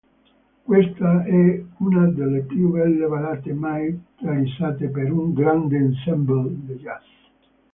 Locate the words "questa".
0.63-1.25